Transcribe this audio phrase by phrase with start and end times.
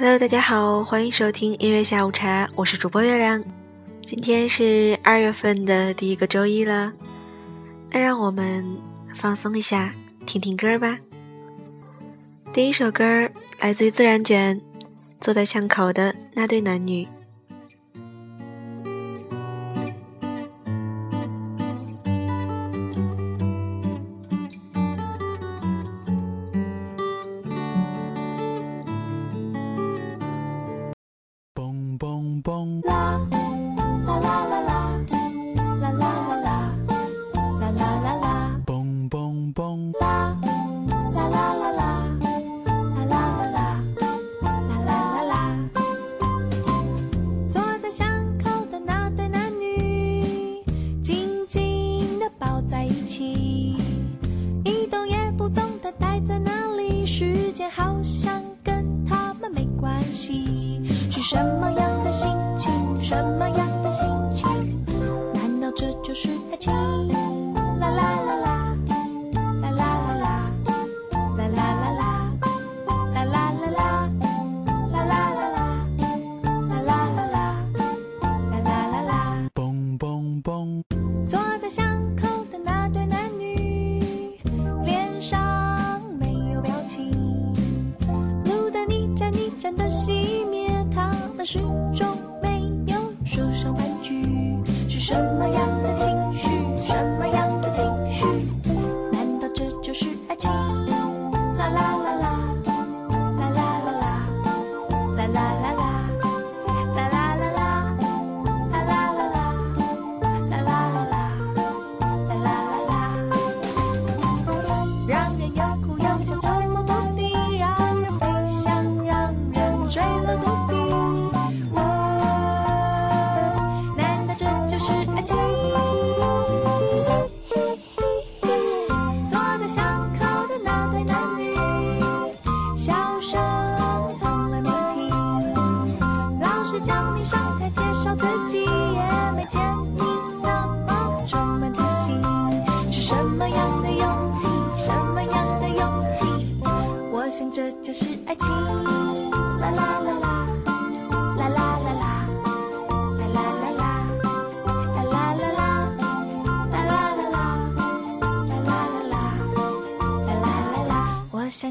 [0.00, 3.44] Hello，大家好，欢迎收听音乐下午茶，我是主播月亮。
[4.02, 6.90] 今天是二月份的第一个周一了，
[7.90, 8.64] 那让我们
[9.14, 9.92] 放松一下，
[10.24, 10.98] 听听歌吧。
[12.50, 14.58] 第一首歌来自于自然卷，
[15.20, 17.04] 《坐在巷口的那对男女》。
[65.34, 66.72] 难道这就是爱情？
[67.78, 68.76] 啦啦啦啦，
[69.62, 70.50] 啦啦啦啦，
[71.36, 72.02] 啦啦啦啦，
[73.14, 73.80] 啦啦啦啦，
[74.92, 75.64] 啦啦啦啦，
[76.52, 77.36] 啦啦啦啦，
[78.50, 79.12] 啦啦啦啦。
[79.54, 79.58] 嘣
[79.98, 80.82] 嘣嘣！
[81.26, 81.84] 坐在巷
[82.16, 84.38] 口的那对男女，
[84.84, 87.10] 脸上没有表情，
[88.44, 90.70] 路灯一盏一盏的熄灭。
[90.92, 91.58] 他们始
[91.94, 92.06] 终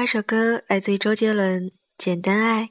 [0.00, 1.68] 这首歌来自于周杰伦，
[1.98, 2.62] 《简单爱》。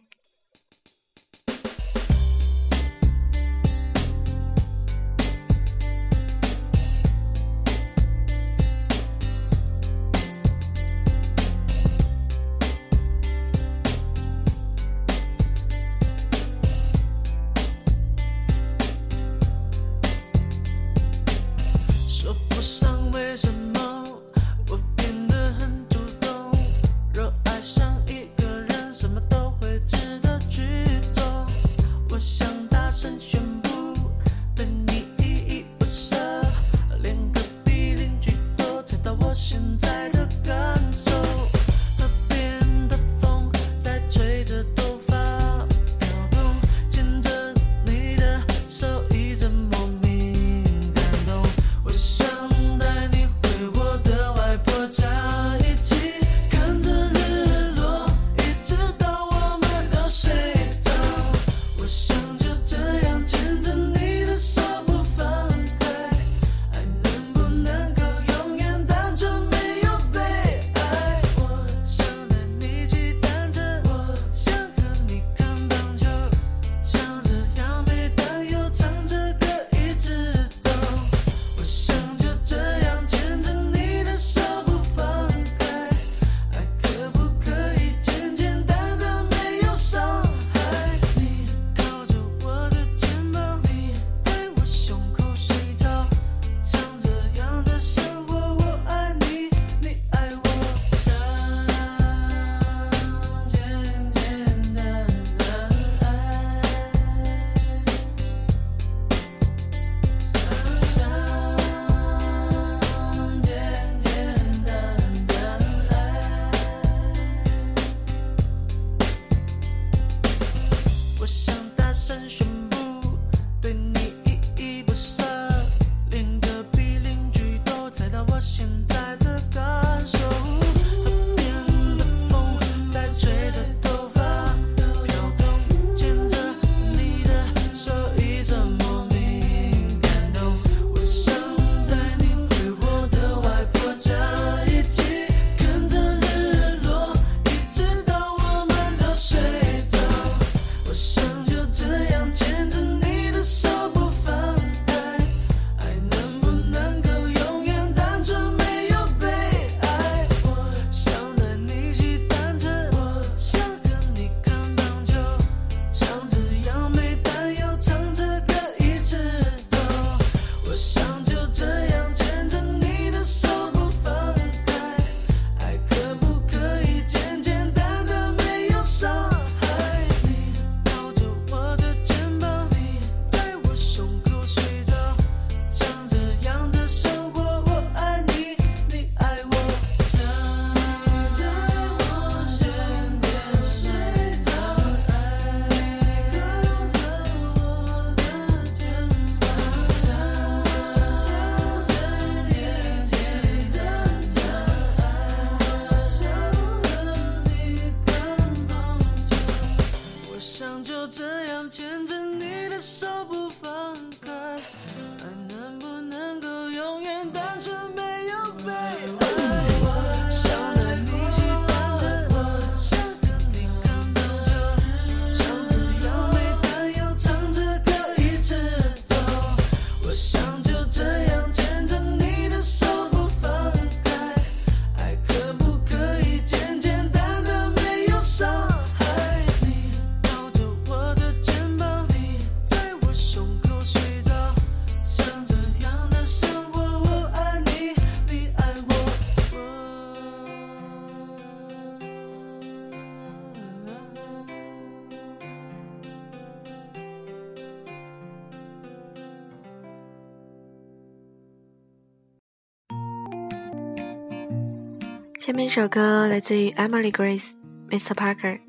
[265.50, 267.54] 下面一首歌来自于 Emily Grace，
[267.90, 268.14] 《Mr.
[268.14, 268.60] Parker》。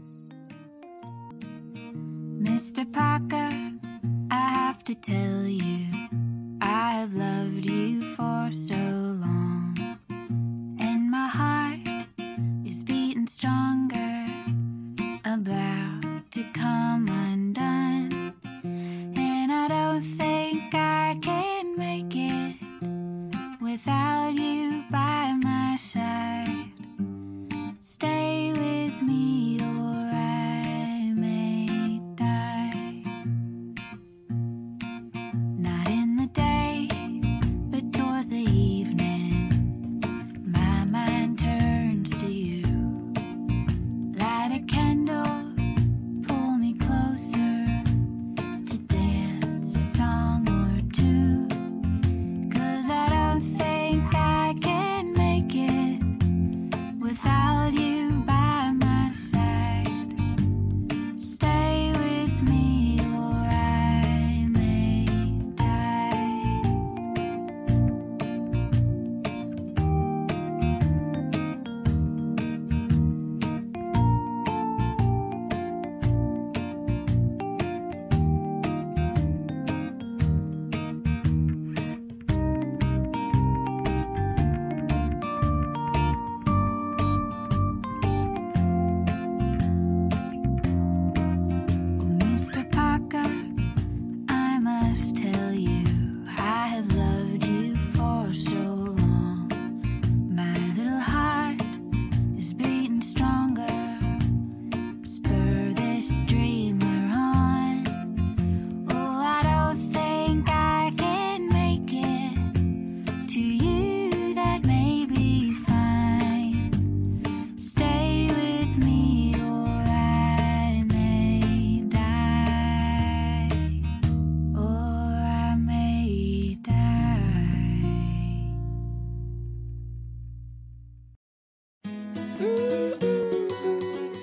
[2.43, 2.91] Mr.
[2.91, 3.51] Parker,
[4.31, 6.09] I have to tell you,
[6.63, 7.80] I have loved you.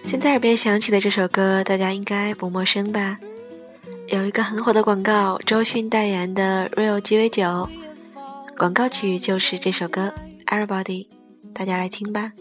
[0.07, 3.17] 现在耳边响起的这首歌，大家应该不陌生吧？
[4.07, 7.67] 有一个很火的广告，周迅代言的 Rio 鸡尾酒，
[8.57, 10.13] 广告曲就是这首歌。
[10.45, 11.07] Everybody，
[11.53, 12.31] 大家来听吧。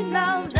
[0.01, 0.52] loud.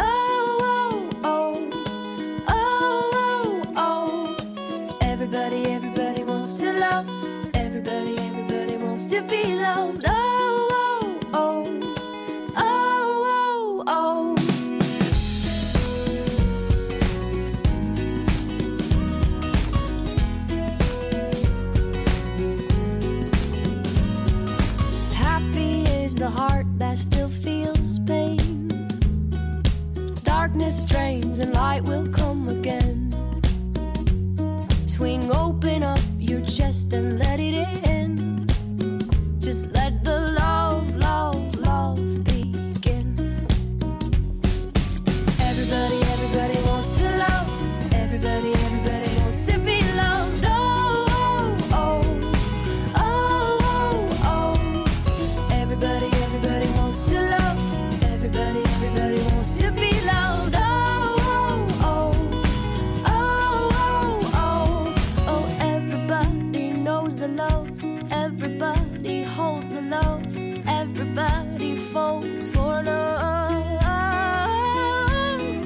[68.35, 70.25] Everybody holds the love,
[70.67, 73.79] everybody falls for love.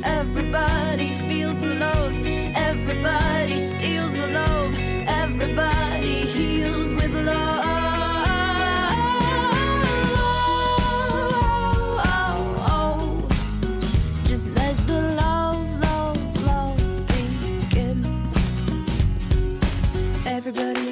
[0.04, 2.14] Everybody feels the love,
[2.56, 7.64] everybody steals the love, everybody heals with love.
[20.28, 20.87] everybody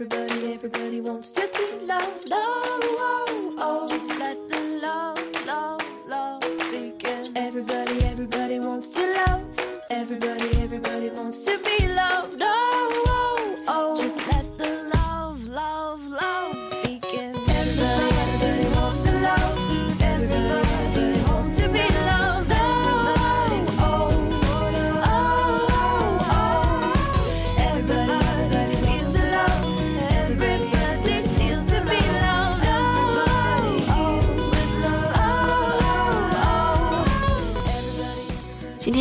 [0.00, 2.28] Everybody, everybody wants to be loved.
[2.30, 3.88] Oh, oh, oh.
[3.88, 6.40] Just let the love, love, love
[6.70, 7.32] begin.
[7.34, 9.42] Everybody, everybody wants to love.
[9.90, 12.40] Everybody, everybody wants to be loved.
[12.40, 12.67] Oh,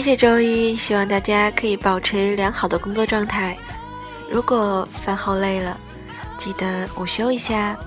[0.08, 3.58] 这周一，希望大家可以保持良好的工作状态。
[4.32, 5.78] 如果饭后累了，
[6.38, 7.78] 记得午休一下。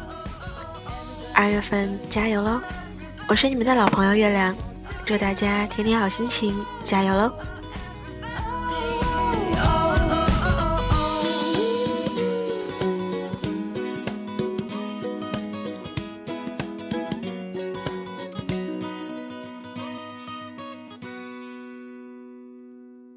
[1.33, 2.61] 二月份加油喽！
[3.27, 4.55] 我是你们的老朋友月亮，
[5.07, 7.33] 祝大家天天好心情，加油喽！